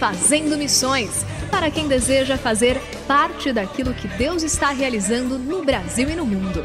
Fazendo 0.00 0.56
Missões 0.56 1.10
para 1.50 1.70
quem 1.70 1.86
deseja 1.86 2.38
fazer 2.38 2.80
parte 3.06 3.52
daquilo 3.52 3.92
que 3.92 4.08
Deus 4.08 4.42
está 4.42 4.70
realizando 4.70 5.38
no 5.38 5.62
Brasil 5.62 6.08
e 6.08 6.16
no 6.16 6.24
mundo. 6.24 6.64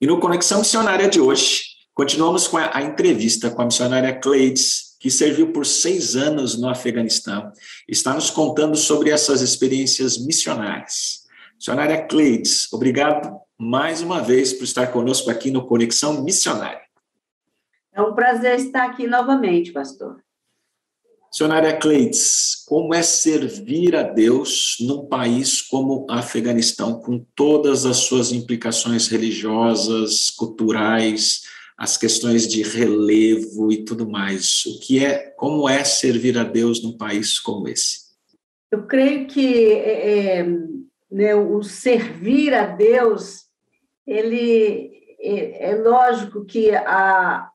E 0.00 0.06
no 0.06 0.20
Conexão 0.20 0.60
Missionária 0.60 1.08
de 1.08 1.20
hoje, 1.20 1.64
continuamos 1.92 2.46
com 2.46 2.56
a, 2.56 2.80
entrevista 2.82 3.50
com 3.50 3.62
a 3.62 3.64
missionária 3.64 4.14
Cleides, 4.14 4.96
que 5.00 5.10
serviu 5.10 5.52
por 5.52 5.66
seis 5.66 6.14
anos 6.14 6.56
no 6.56 6.68
Afeganistão. 6.68 7.50
Está 7.88 8.14
nos 8.14 8.30
contando 8.30 8.76
sobre 8.76 9.10
essas 9.10 9.40
experiências 9.40 10.24
missionárias. 10.24 11.24
Missionária 11.56 12.06
Cleides, 12.06 12.72
obrigado 12.72 13.40
mais 13.58 14.02
uma 14.02 14.20
vez 14.20 14.52
por 14.52 14.62
estar 14.62 14.86
conosco 14.92 15.32
aqui 15.32 15.50
no 15.50 15.66
Conexão 15.66 16.22
Missionária. 16.22 16.82
É 17.92 18.00
um 18.00 18.14
prazer 18.14 18.54
estar 18.54 18.84
aqui 18.84 19.08
novamente, 19.08 19.72
pastor. 19.72 20.24
Missionária 21.36 21.76
Cleides, 21.76 22.64
como 22.66 22.94
é 22.94 23.02
servir 23.02 23.94
a 23.94 24.02
Deus 24.02 24.78
num 24.80 25.04
país 25.04 25.60
como 25.60 26.06
o 26.06 26.10
Afeganistão, 26.10 26.98
com 26.98 27.26
todas 27.34 27.84
as 27.84 27.98
suas 27.98 28.32
implicações 28.32 29.06
religiosas, 29.06 30.30
culturais, 30.30 31.42
as 31.76 31.98
questões 31.98 32.48
de 32.48 32.62
relevo 32.62 33.70
e 33.70 33.84
tudo 33.84 34.08
mais? 34.08 34.64
O 34.64 34.80
que 34.80 35.04
é, 35.04 35.34
como 35.36 35.68
é 35.68 35.84
servir 35.84 36.38
a 36.38 36.42
Deus 36.42 36.82
num 36.82 36.96
país 36.96 37.38
como 37.38 37.68
esse? 37.68 37.98
Eu 38.72 38.86
creio 38.86 39.26
que 39.26 39.72
é, 39.72 40.38
é 40.38 40.46
né, 41.10 41.34
o 41.34 41.62
servir 41.62 42.54
a 42.54 42.64
Deus, 42.64 43.42
ele 44.06 44.90
é, 45.20 45.72
é 45.72 45.76
lógico 45.76 46.46
que 46.46 46.70
a, 46.70 47.50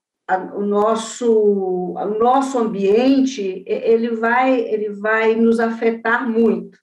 o 0.55 0.61
nosso 0.61 1.93
o 1.93 2.19
nosso 2.19 2.57
ambiente 2.57 3.63
ele 3.67 4.11
vai 4.15 4.59
ele 4.59 4.89
vai 4.89 5.35
nos 5.35 5.59
afetar 5.59 6.29
muito. 6.29 6.79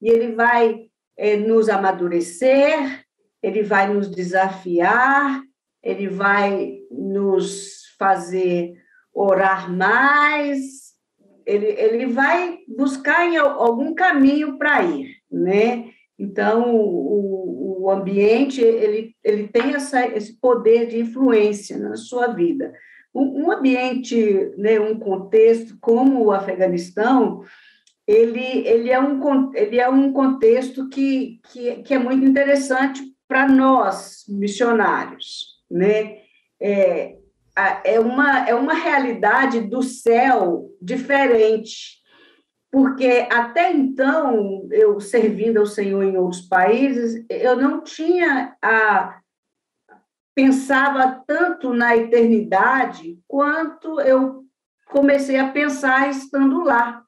E 0.00 0.08
ele 0.08 0.34
vai 0.34 0.88
é, 1.16 1.36
nos 1.36 1.68
amadurecer 1.68 3.04
ele 3.42 3.62
vai 3.62 3.92
nos 3.92 4.10
desafiar 4.10 5.42
ele 5.82 6.08
vai 6.08 6.78
nos 6.90 7.94
fazer 7.98 8.74
orar 9.14 9.70
mais 9.72 10.90
ele, 11.46 11.66
ele 11.66 12.06
vai 12.06 12.58
buscar 12.68 13.26
em 13.26 13.36
algum 13.36 13.94
caminho 13.94 14.58
para 14.58 14.82
ir 14.82 15.20
né? 15.30 15.90
Então 16.18 16.74
o, 16.74 17.59
o 17.80 17.90
ambiente 17.90 18.60
ele, 18.60 19.14
ele 19.24 19.48
tem 19.48 19.74
essa, 19.74 20.06
esse 20.06 20.38
poder 20.38 20.86
de 20.86 20.98
influência 20.98 21.78
na 21.78 21.96
sua 21.96 22.28
vida. 22.28 22.72
Um, 23.14 23.44
um 23.44 23.50
ambiente, 23.50 24.52
né, 24.56 24.78
um 24.78 24.98
contexto 24.98 25.76
como 25.80 26.24
o 26.24 26.32
Afeganistão, 26.32 27.42
ele, 28.06 28.66
ele, 28.66 28.90
é, 28.90 29.00
um, 29.00 29.54
ele 29.54 29.80
é 29.80 29.88
um 29.88 30.12
contexto 30.12 30.88
que, 30.88 31.40
que, 31.50 31.76
que 31.76 31.94
é 31.94 31.98
muito 31.98 32.24
interessante 32.24 33.02
para 33.26 33.48
nós, 33.48 34.24
missionários. 34.28 35.60
Né? 35.70 36.18
É, 36.60 37.16
é, 37.84 38.00
uma, 38.00 38.48
é 38.48 38.54
uma 38.54 38.74
realidade 38.74 39.60
do 39.60 39.82
céu 39.82 40.68
diferente 40.82 41.99
porque 42.70 43.26
até 43.30 43.72
então, 43.72 44.68
eu 44.70 45.00
servindo 45.00 45.58
ao 45.58 45.66
Senhor 45.66 46.04
em 46.04 46.16
outros 46.16 46.42
países, 46.42 47.24
eu 47.28 47.56
não 47.56 47.82
tinha 47.82 48.56
a 48.62 49.20
pensava 50.32 51.22
tanto 51.26 51.74
na 51.74 51.94
eternidade 51.96 53.18
quanto 53.26 54.00
eu 54.00 54.44
comecei 54.86 55.38
a 55.38 55.50
pensar 55.50 56.08
estando 56.08 56.62
lá. 56.62 57.04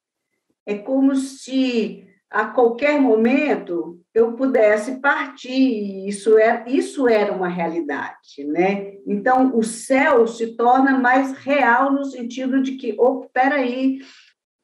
É 0.66 0.76
como 0.76 1.14
se 1.14 2.06
a 2.28 2.46
qualquer 2.46 3.00
momento 3.00 4.00
eu 4.14 4.32
pudesse 4.32 5.00
partir, 5.00 6.06
isso 6.06 6.36
era, 6.36 6.68
isso 6.68 7.08
era 7.08 7.32
uma 7.32 7.48
realidade, 7.48 8.44
né? 8.46 8.94
Então, 9.06 9.56
o 9.56 9.62
céu 9.62 10.26
se 10.26 10.56
torna 10.56 10.98
mais 10.98 11.32
real 11.32 11.92
no 11.92 12.04
sentido 12.04 12.62
de 12.62 12.72
que, 12.72 12.94
oh, 12.98 13.26
aí 13.34 14.00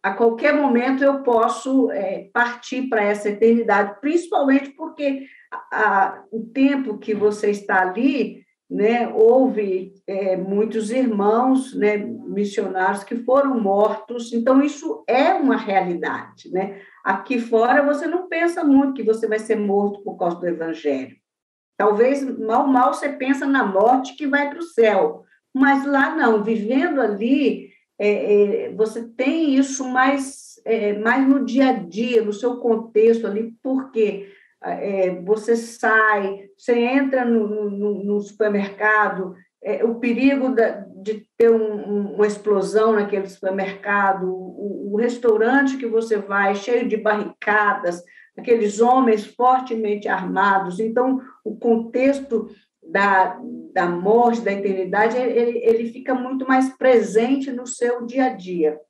a 0.02 0.12
qualquer 0.12 0.54
momento 0.54 1.02
eu 1.02 1.22
posso 1.22 1.90
é, 1.90 2.28
partir 2.32 2.88
para 2.88 3.02
essa 3.02 3.28
eternidade, 3.28 4.00
principalmente 4.00 4.70
porque 4.70 5.26
a, 5.50 5.56
a, 5.72 6.24
o 6.30 6.44
tempo 6.46 6.98
que 6.98 7.14
você 7.14 7.50
está 7.50 7.80
ali, 7.80 8.44
né, 8.70 9.08
houve 9.08 9.94
é, 10.06 10.36
muitos 10.36 10.90
irmãos, 10.90 11.74
né, 11.74 11.96
missionários 11.96 13.02
que 13.02 13.16
foram 13.16 13.58
mortos, 13.58 14.32
então 14.32 14.62
isso 14.62 15.02
é 15.08 15.32
uma 15.32 15.56
realidade, 15.56 16.50
né? 16.52 16.80
Aqui 17.02 17.40
fora 17.40 17.82
você 17.82 18.06
não 18.06 18.28
pensa 18.28 18.62
muito 18.62 18.94
que 18.94 19.02
você 19.02 19.26
vai 19.26 19.38
ser 19.38 19.56
morto 19.56 20.02
por 20.02 20.16
causa 20.18 20.36
do 20.36 20.46
evangelho. 20.46 21.16
Talvez 21.78 22.22
mal 22.38 22.66
mal 22.66 22.92
você 22.92 23.08
pensa 23.08 23.46
na 23.46 23.64
morte 23.64 24.14
que 24.16 24.26
vai 24.26 24.50
para 24.50 24.58
o 24.58 24.62
céu, 24.62 25.24
mas 25.54 25.86
lá 25.86 26.14
não, 26.14 26.44
vivendo 26.44 27.00
ali 27.00 27.70
é, 27.98 28.66
é, 28.66 28.72
você 28.72 29.02
tem 29.02 29.56
isso 29.56 29.84
mais, 29.88 30.60
é, 30.64 30.96
mais 30.98 31.26
no 31.26 31.44
dia 31.44 31.70
a 31.70 31.72
dia, 31.72 32.22
no 32.22 32.32
seu 32.32 32.58
contexto 32.58 33.26
ali, 33.26 33.52
porque 33.62 34.28
é, 34.62 35.20
você 35.22 35.56
sai, 35.56 36.48
você 36.56 36.78
entra 36.78 37.24
no, 37.24 37.68
no, 37.70 38.04
no 38.04 38.20
supermercado, 38.20 39.34
é, 39.62 39.84
o 39.84 39.96
perigo 39.96 40.54
da, 40.54 40.84
de 41.02 41.26
ter 41.36 41.50
um, 41.50 42.14
uma 42.14 42.26
explosão 42.26 42.92
naquele 42.92 43.28
supermercado, 43.28 44.28
o, 44.28 44.92
o 44.92 44.96
restaurante 44.96 45.76
que 45.76 45.86
você 45.86 46.18
vai 46.18 46.54
cheio 46.54 46.88
de 46.88 46.96
barricadas, 46.96 48.02
aqueles 48.36 48.80
homens 48.80 49.26
fortemente 49.26 50.06
armados. 50.08 50.78
Então, 50.78 51.20
o 51.44 51.56
contexto 51.56 52.48
da, 52.90 53.38
da 53.72 53.86
morte, 53.86 54.40
da 54.40 54.52
eternidade, 54.52 55.16
ele, 55.16 55.58
ele 55.58 55.92
fica 55.92 56.14
muito 56.14 56.46
mais 56.46 56.76
presente 56.76 57.52
no 57.52 57.66
seu 57.66 58.04
dia 58.06 58.26
a 58.26 58.28
dia. 58.30 58.80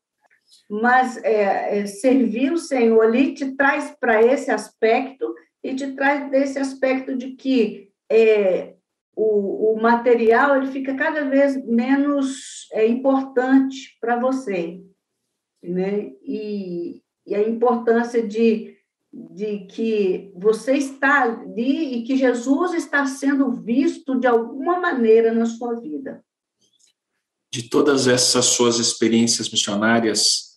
Mas 0.70 1.16
é, 1.24 1.80
é, 1.80 1.86
servir 1.86 2.52
o 2.52 2.58
Senhor 2.58 3.02
ali 3.02 3.34
te 3.34 3.54
traz 3.54 3.94
para 4.00 4.22
esse 4.22 4.50
aspecto 4.50 5.34
e 5.62 5.74
te 5.74 5.92
traz 5.94 6.30
desse 6.30 6.58
aspecto 6.58 7.16
de 7.16 7.32
que 7.32 7.90
é, 8.10 8.74
o, 9.14 9.72
o 9.74 9.82
material 9.82 10.56
ele 10.56 10.68
fica 10.68 10.94
cada 10.94 11.24
vez 11.24 11.62
menos 11.66 12.68
é, 12.72 12.86
importante 12.86 13.98
para 14.00 14.16
você. 14.16 14.80
né? 15.62 16.12
E, 16.22 17.02
e 17.26 17.34
a 17.34 17.46
importância 17.46 18.26
de, 18.26 18.77
de 19.12 19.66
que 19.66 20.30
você 20.36 20.74
está 20.74 21.22
ali 21.22 21.94
e 21.94 22.02
que 22.02 22.16
Jesus 22.16 22.74
está 22.74 23.06
sendo 23.06 23.52
visto 23.52 24.18
de 24.18 24.26
alguma 24.26 24.78
maneira 24.78 25.32
na 25.32 25.46
sua 25.46 25.80
vida. 25.80 26.22
De 27.50 27.68
todas 27.68 28.06
essas 28.06 28.44
suas 28.46 28.78
experiências 28.78 29.48
missionárias 29.50 30.48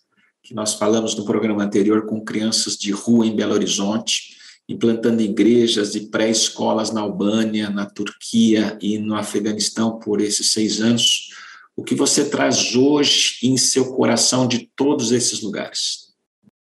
que 0.44 0.54
nós 0.54 0.74
falamos 0.74 1.16
no 1.16 1.24
programa 1.24 1.64
anterior 1.64 2.06
com 2.06 2.24
crianças 2.24 2.76
de 2.76 2.92
rua 2.92 3.26
em 3.26 3.36
Belo 3.36 3.54
Horizonte, 3.54 4.36
implantando 4.68 5.22
igrejas 5.22 5.96
e 5.96 6.10
pré-escolas 6.10 6.92
na 6.92 7.02
Albânia, 7.02 7.70
na 7.70 7.86
Turquia 7.86 8.78
e 8.82 8.98
no 8.98 9.16
Afeganistão 9.16 10.00
por 10.00 10.20
esses 10.20 10.52
seis 10.52 10.82
anos, 10.82 11.30
o 11.76 11.84
que 11.84 11.96
você 11.96 12.30
traz 12.30 12.76
hoje 12.76 13.38
em 13.44 13.56
seu 13.56 13.94
coração 13.94 14.48
de 14.48 14.70
todos 14.76 15.12
esses 15.12 15.42
lugares? 15.42 16.01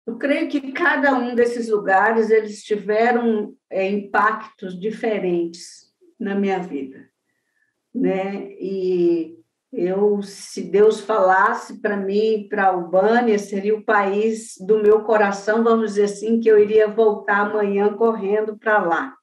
Eu 0.10 0.18
creio 0.18 0.50
que 0.50 0.72
cada 0.72 1.14
um 1.14 1.36
desses 1.36 1.70
lugares 1.70 2.32
eles 2.32 2.64
tiveram 2.64 3.54
é, 3.70 3.88
impactos 3.88 4.78
diferentes 4.80 5.94
na 6.20 6.34
minha 6.34 6.58
vida, 6.58 7.08
né? 7.94 8.52
E 8.60 9.38
eu, 9.72 10.20
se 10.24 10.64
Deus 10.64 11.00
falasse 11.00 11.80
para 11.80 11.96
mim, 11.96 12.48
para 12.50 12.64
a 12.64 12.68
Albânia, 12.70 13.38
seria 13.38 13.76
o 13.76 13.86
país 13.86 14.56
do 14.60 14.82
meu 14.82 15.04
coração, 15.04 15.64
vamos 15.64 15.92
dizer 15.92 16.06
assim, 16.06 16.40
que 16.40 16.50
eu 16.50 16.58
iria 16.58 16.88
voltar 16.88 17.42
amanhã 17.42 17.94
correndo 17.94 18.58
para 18.58 18.84
lá, 18.84 19.14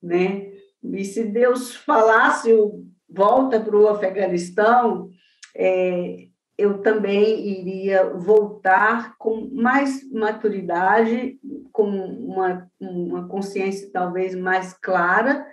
né? 0.00 0.52
E 0.80 1.04
se 1.04 1.24
Deus 1.24 1.74
falasse, 1.74 2.52
volta 3.08 3.58
para 3.58 3.76
o 3.76 3.88
Afeganistão, 3.88 5.10
é, 5.56 6.28
eu 6.56 6.78
também 6.78 7.48
iria 7.48 8.10
voltar 8.10 9.16
com 9.18 9.48
mais 9.52 10.08
maturidade, 10.10 11.38
com 11.72 11.88
uma, 11.88 12.70
uma 12.80 13.28
consciência 13.28 13.90
talvez 13.92 14.34
mais 14.34 14.72
clara, 14.72 15.46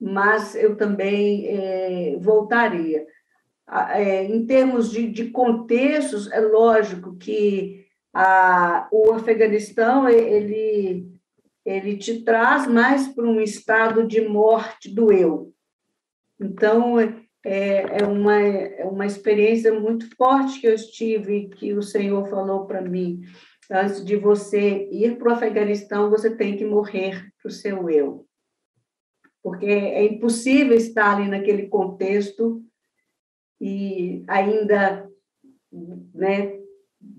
mas 0.00 0.56
eu 0.56 0.76
também 0.76 1.46
é, 1.46 2.16
voltaria. 2.20 3.06
É, 3.90 4.24
em 4.24 4.44
termos 4.44 4.90
de, 4.90 5.08
de, 5.08 5.30
contextos, 5.30 6.30
é 6.32 6.40
lógico 6.40 7.16
que 7.16 7.86
a, 8.12 8.88
o 8.90 9.12
Afeganistão 9.12 10.08
ele, 10.08 11.08
ele 11.64 11.96
te 11.96 12.22
traz 12.24 12.66
mais 12.66 13.06
para 13.06 13.24
um 13.24 13.40
estado 13.40 14.06
de 14.06 14.20
morte 14.28 14.92
do 14.92 15.12
eu. 15.12 15.54
Então, 16.40 16.96
é, 17.44 18.02
é, 18.02 18.06
uma, 18.06 18.38
é 18.38 18.84
uma 18.84 19.06
experiência 19.06 19.78
muito 19.78 20.14
forte 20.16 20.60
que 20.60 20.66
eu 20.66 20.76
tive, 20.76 21.48
que 21.48 21.72
o 21.72 21.82
Senhor 21.82 22.28
falou 22.28 22.66
para 22.66 22.80
mim. 22.80 23.22
Antes 23.70 24.04
de 24.04 24.16
você 24.16 24.88
ir 24.90 25.16
para 25.16 25.30
o 25.30 25.32
Afeganistão, 25.32 26.10
você 26.10 26.34
tem 26.34 26.56
que 26.56 26.64
morrer 26.64 27.32
para 27.40 27.48
o 27.48 27.52
seu 27.52 27.88
eu. 27.90 28.26
Porque 29.42 29.66
é 29.66 30.04
impossível 30.04 30.76
estar 30.76 31.16
ali 31.16 31.28
naquele 31.28 31.66
contexto 31.68 32.62
e 33.60 34.24
ainda 34.28 35.08
né, 36.14 36.60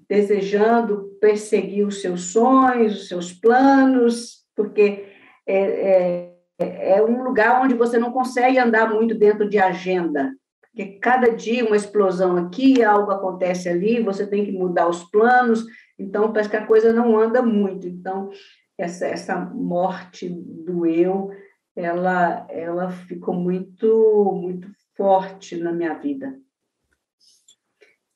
desejando 0.08 1.18
perseguir 1.20 1.86
os 1.86 2.02
seus 2.02 2.32
sonhos, 2.32 3.02
os 3.02 3.08
seus 3.08 3.34
planos, 3.34 4.46
porque 4.56 5.06
é, 5.46 5.58
é, 5.58 6.33
é 6.64 7.04
um 7.04 7.24
lugar 7.24 7.64
onde 7.64 7.74
você 7.74 7.98
não 7.98 8.12
consegue 8.12 8.58
andar 8.58 8.90
muito 8.90 9.16
dentro 9.16 9.48
de 9.48 9.58
agenda, 9.58 10.32
porque 10.62 10.98
cada 11.00 11.30
dia 11.30 11.66
uma 11.66 11.76
explosão 11.76 12.36
aqui, 12.38 12.84
algo 12.84 13.12
acontece 13.12 13.70
ali, 13.70 14.02
você 14.02 14.26
tem 14.26 14.44
que 14.44 14.52
mudar 14.52 14.88
os 14.88 15.04
planos, 15.04 15.64
então 16.00 16.34
parece 16.34 16.50
que 16.50 16.58
a 16.58 16.66
coisa 16.66 16.92
não 16.92 17.18
anda 17.18 17.42
muito. 17.42 17.88
Então, 17.88 18.30
essa, 18.78 19.06
essa 19.06 19.40
morte 19.40 20.28
do 20.30 20.86
eu, 20.86 21.32
ela, 21.76 22.48
ela 22.50 22.90
ficou 22.90 23.36
muito, 23.36 24.40
muito 24.42 24.68
forte 24.96 25.56
na 25.56 25.72
minha 25.72 25.94
vida. 25.94 26.40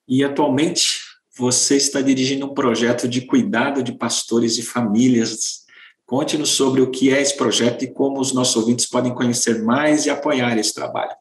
E 0.08 0.24
atualmente 0.24 1.02
você 1.38 1.78
está 1.78 2.02
dirigindo 2.02 2.48
um 2.48 2.54
projeto 2.54 3.08
de 3.08 3.22
cuidado 3.22 3.84
de 3.84 3.92
pastores 3.92 4.58
e 4.58 4.64
famílias. 4.64 5.67
Conte-nos 6.08 6.52
sobre 6.52 6.80
o 6.80 6.90
que 6.90 7.14
é 7.14 7.22
esse 7.22 7.36
projeto 7.36 7.84
e 7.84 7.94
como 7.94 8.22
os 8.22 8.34
nossos 8.34 8.56
ouvintes 8.56 8.90
podem 8.90 9.14
conhecer 9.14 9.62
mais 9.62 10.06
e 10.06 10.10
apoiar 10.10 10.58
esse 10.58 10.74
trabalho. 10.74 11.12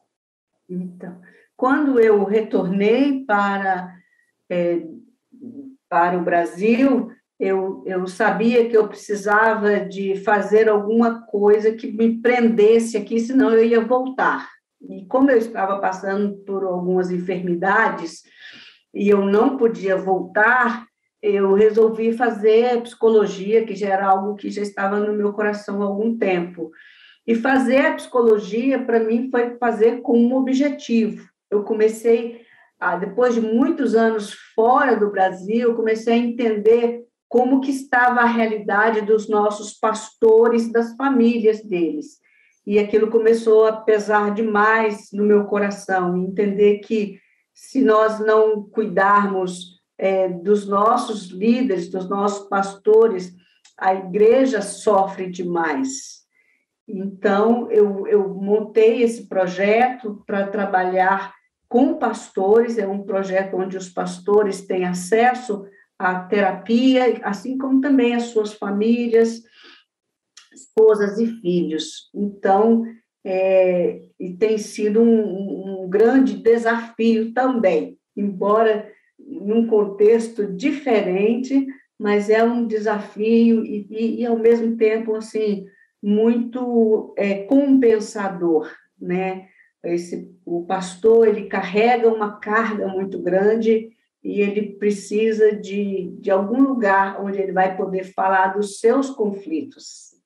Então, 0.69 1.19
quando 1.57 1.99
eu 1.99 2.23
retornei 2.23 3.25
para, 3.25 3.93
é, 4.49 4.81
para 5.89 6.17
o 6.17 6.23
Brasil, 6.23 7.11
eu, 7.37 7.83
eu 7.85 8.07
sabia 8.07 8.69
que 8.69 8.77
eu 8.77 8.87
precisava 8.87 9.81
de 9.81 10.15
fazer 10.23 10.69
alguma 10.69 11.21
coisa 11.23 11.73
que 11.73 11.91
me 11.91 12.21
prendesse 12.21 12.95
aqui, 12.95 13.19
senão 13.19 13.53
eu 13.53 13.65
ia 13.65 13.81
voltar. 13.81 14.49
E 14.89 15.05
como 15.05 15.29
eu 15.29 15.37
estava 15.37 15.79
passando 15.79 16.37
por 16.45 16.63
algumas 16.63 17.11
enfermidades 17.11 18.23
e 18.93 19.09
eu 19.09 19.25
não 19.25 19.57
podia 19.57 19.97
voltar, 19.97 20.86
eu 21.21 21.53
resolvi 21.53 22.13
fazer 22.13 22.81
psicologia, 22.81 23.65
que 23.65 23.75
já 23.75 23.89
era 23.89 24.07
algo 24.07 24.35
que 24.35 24.49
já 24.49 24.61
estava 24.61 24.99
no 24.99 25.13
meu 25.13 25.33
coração 25.33 25.81
há 25.81 25.85
algum 25.85 26.17
tempo. 26.17 26.71
E 27.25 27.35
fazer 27.35 27.85
a 27.85 27.95
psicologia, 27.95 28.79
para 28.79 28.99
mim, 28.99 29.29
foi 29.29 29.57
fazer 29.57 30.01
com 30.01 30.17
um 30.17 30.35
objetivo. 30.35 31.27
Eu 31.49 31.63
comecei, 31.63 32.41
a, 32.79 32.95
depois 32.95 33.33
de 33.33 33.41
muitos 33.41 33.95
anos 33.95 34.33
fora 34.55 34.95
do 34.95 35.11
Brasil, 35.11 35.75
comecei 35.75 36.13
a 36.13 36.17
entender 36.17 37.03
como 37.27 37.59
que 37.59 37.71
estava 37.71 38.21
a 38.21 38.25
realidade 38.25 39.01
dos 39.01 39.27
nossos 39.27 39.73
pastores, 39.73 40.71
das 40.71 40.95
famílias 40.95 41.61
deles 41.61 42.21
e 42.67 42.77
aquilo 42.79 43.09
começou 43.09 43.65
a 43.65 43.71
pesar 43.71 44.33
demais 44.33 45.07
no 45.13 45.23
meu 45.23 45.45
coração, 45.45 46.17
entender 46.17 46.79
que 46.79 47.17
se 47.53 47.81
nós 47.81 48.19
não 48.19 48.61
cuidarmos 48.61 49.76
é, 49.97 50.29
dos 50.29 50.67
nossos 50.67 51.27
líderes, 51.27 51.89
dos 51.89 52.07
nossos 52.07 52.47
pastores, 52.47 53.33
a 53.77 53.93
igreja 53.93 54.61
sofre 54.61 55.29
demais. 55.29 56.17
Então, 56.87 57.69
eu, 57.71 58.07
eu 58.07 58.29
montei 58.29 59.03
esse 59.03 59.27
projeto 59.27 60.23
para 60.25 60.47
trabalhar 60.47 61.33
com 61.67 61.95
pastores, 61.95 62.77
é 62.77 62.87
um 62.87 63.03
projeto 63.03 63.57
onde 63.57 63.75
os 63.75 63.89
pastores 63.89 64.65
têm 64.65 64.85
acesso 64.85 65.65
à 65.99 66.19
terapia, 66.19 67.19
assim 67.23 67.57
como 67.57 67.81
também 67.81 68.15
as 68.15 68.25
suas 68.25 68.53
famílias, 68.53 69.43
esposas 70.53 71.19
e 71.19 71.27
filhos. 71.41 72.09
Então, 72.15 72.85
é, 73.25 74.01
e 74.17 74.33
tem 74.35 74.57
sido 74.57 75.01
um, 75.01 75.83
um, 75.83 75.89
grande 75.89 76.37
desafio 76.37 77.33
também, 77.33 77.97
embora 78.15 78.89
num 79.47 79.67
contexto 79.67 80.45
diferente, 80.53 81.65
mas 81.97 82.29
é 82.29 82.43
um 82.43 82.67
desafio 82.67 83.65
e, 83.65 83.87
e, 83.89 84.21
e 84.21 84.25
ao 84.25 84.37
mesmo 84.37 84.77
tempo 84.77 85.15
assim 85.15 85.65
muito 86.01 87.13
é, 87.17 87.43
compensador, 87.43 88.71
né? 88.99 89.47
Esse, 89.83 90.29
o 90.45 90.65
pastor 90.65 91.27
ele 91.27 91.45
carrega 91.45 92.07
uma 92.07 92.39
carga 92.39 92.87
muito 92.87 93.21
grande 93.21 93.89
e 94.23 94.41
ele 94.41 94.75
precisa 94.77 95.55
de, 95.55 96.11
de 96.19 96.29
algum 96.29 96.61
lugar 96.61 97.23
onde 97.23 97.39
ele 97.39 97.51
vai 97.51 97.75
poder 97.77 98.03
falar 98.03 98.47
dos 98.47 98.79
seus 98.79 99.09
conflitos, 99.09 100.17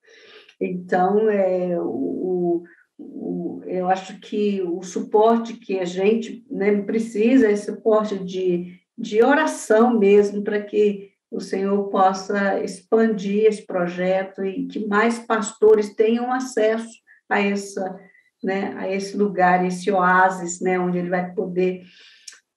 então, 0.61 1.27
é, 1.27 1.79
o, 1.81 2.63
o, 2.99 3.61
eu 3.65 3.89
acho 3.89 4.19
que 4.19 4.61
o 4.61 4.83
suporte 4.83 5.55
que 5.55 5.79
a 5.79 5.85
gente 5.85 6.45
né, 6.49 6.79
precisa 6.83 7.49
é 7.49 7.55
suporte 7.55 8.23
de, 8.23 8.79
de 8.97 9.23
oração 9.23 9.97
mesmo, 9.97 10.43
para 10.43 10.61
que 10.61 11.11
o 11.29 11.39
Senhor 11.39 11.89
possa 11.89 12.61
expandir 12.63 13.45
esse 13.45 13.65
projeto 13.65 14.43
e 14.43 14.67
que 14.67 14.85
mais 14.85 15.19
pastores 15.19 15.93
tenham 15.95 16.31
acesso 16.31 16.91
a 17.29 17.39
essa 17.39 17.99
né, 18.43 18.73
a 18.77 18.91
esse 18.91 19.15
lugar, 19.15 19.65
esse 19.65 19.91
oásis, 19.91 20.59
né, 20.59 20.79
onde 20.79 20.97
ele 20.97 21.09
vai 21.09 21.31
poder 21.33 21.83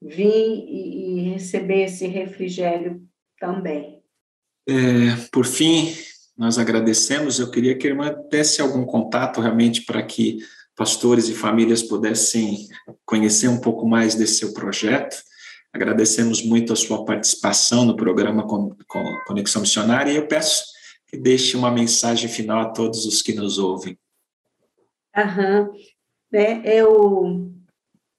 vir 0.00 0.26
e, 0.26 1.18
e 1.18 1.30
receber 1.32 1.84
esse 1.84 2.06
refrigério 2.06 3.02
também. 3.38 4.02
É, 4.66 5.16
por 5.30 5.44
fim, 5.44 5.94
nós 6.36 6.58
agradecemos. 6.58 7.38
Eu 7.38 7.50
queria 7.50 7.76
que 7.76 7.86
a 7.86 7.90
irmã 7.90 8.14
desse 8.30 8.60
algum 8.60 8.84
contato 8.84 9.40
realmente 9.40 9.82
para 9.82 10.02
que 10.02 10.38
pastores 10.74 11.28
e 11.28 11.34
famílias 11.34 11.82
pudessem 11.82 12.66
conhecer 13.04 13.48
um 13.48 13.60
pouco 13.60 13.86
mais 13.86 14.14
desse 14.14 14.38
seu 14.38 14.54
projeto. 14.54 15.16
Agradecemos 15.74 16.40
muito 16.44 16.72
a 16.72 16.76
sua 16.76 17.04
participação 17.04 17.84
no 17.84 17.96
programa 17.96 18.46
Conexão 19.26 19.60
Missionária 19.60 20.12
e 20.12 20.16
eu 20.16 20.28
peço 20.28 20.66
que 21.08 21.16
deixe 21.16 21.56
uma 21.56 21.68
mensagem 21.68 22.28
final 22.28 22.60
a 22.60 22.70
todos 22.70 23.04
os 23.04 23.20
que 23.20 23.34
nos 23.34 23.58
ouvem. 23.58 23.98
Aham. 25.16 25.68
É, 26.32 26.80
eu, 26.80 27.52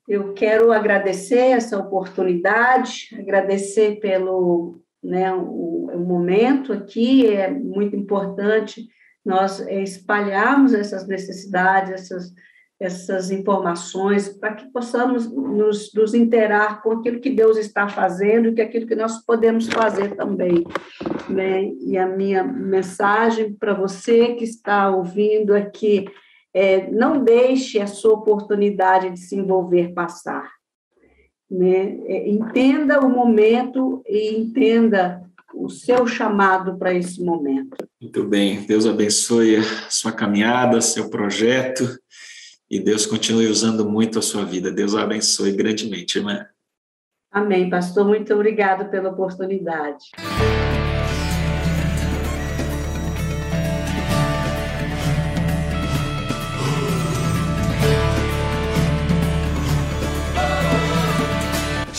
Eu 0.07 0.33
quero 0.33 0.71
agradecer 0.71 1.51
essa 1.51 1.79
oportunidade, 1.79 3.09
agradecer 3.17 3.99
pelo 3.99 4.81
né, 5.01 5.33
o, 5.33 5.89
o 5.93 5.99
momento 5.99 6.73
aqui, 6.73 7.27
é 7.27 7.49
muito 7.49 7.95
importante 7.95 8.87
nós 9.25 9.59
espalharmos 9.61 10.73
essas 10.73 11.07
necessidades, 11.07 11.91
essas 11.91 12.33
essas 12.79 13.31
informações 13.31 14.27
para 14.27 14.53
que 14.53 14.69
possamos 14.71 15.31
nos, 15.31 15.93
nos 15.93 16.13
interar 16.13 16.81
com 16.83 16.91
aquilo 16.91 17.21
que 17.21 17.29
Deus 17.29 17.57
está 17.57 17.87
fazendo 17.87 18.49
e 18.49 18.53
que 18.53 18.61
aquilo 18.61 18.85
que 18.85 18.95
nós 18.95 19.23
podemos 19.25 19.67
fazer 19.67 20.15
também. 20.15 20.65
Né? 21.29 21.71
E 21.79 21.97
a 21.97 22.05
minha 22.05 22.43
mensagem 22.43 23.53
para 23.53 23.73
você 23.73 24.33
que 24.33 24.43
está 24.43 24.89
ouvindo 24.89 25.53
aqui 25.53 26.05
é 26.53 26.89
não 26.91 27.23
deixe 27.23 27.79
a 27.79 27.87
sua 27.87 28.13
oportunidade 28.13 29.09
de 29.09 29.19
se 29.19 29.35
envolver 29.35 29.93
passar. 29.93 30.49
Né? 31.49 31.97
É, 32.07 32.29
entenda 32.29 32.99
o 32.99 33.09
momento 33.09 34.01
e 34.05 34.35
entenda 34.35 35.23
o 35.53 35.69
seu 35.69 36.05
chamado 36.05 36.77
para 36.77 36.93
esse 36.93 37.23
momento. 37.23 37.77
Muito 38.01 38.25
bem, 38.25 38.65
Deus 38.65 38.85
abençoe 38.85 39.55
a 39.55 39.63
sua 39.89 40.11
caminhada, 40.11 40.81
seu 40.81 41.09
projeto 41.09 41.87
e 42.69 42.79
Deus 42.79 43.05
continue 43.05 43.47
usando 43.47 43.87
muito 43.87 44.19
a 44.19 44.21
sua 44.21 44.43
vida. 44.43 44.71
Deus 44.71 44.95
a 44.95 45.03
abençoe 45.03 45.51
grandemente, 45.51 46.17
irmã. 46.17 46.45
Amém, 47.31 47.69
pastor. 47.69 48.05
Muito 48.05 48.33
obrigado 48.33 48.89
pela 48.89 49.09
oportunidade. 49.09 50.05